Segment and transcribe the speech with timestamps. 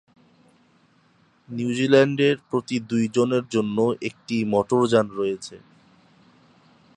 [1.49, 3.77] নিউজিল্যান্ডের প্রতি দুই জনের জন্য
[4.01, 5.55] একটি মোটরযান রয়েছে।